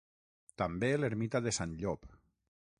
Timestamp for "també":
0.61-0.89